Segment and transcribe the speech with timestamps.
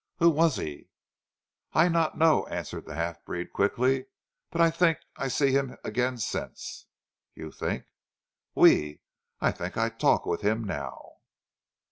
[0.17, 0.87] "Who was he?"
[1.73, 4.07] "I not know," answered the half breed quickly,
[4.49, 6.87] "but I tink I see heem again since."
[7.35, 7.85] "You think"
[8.57, 9.01] "Oui!
[9.41, 11.17] I tink I talk with heem, now."